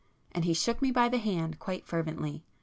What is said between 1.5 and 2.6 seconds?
quite fervently.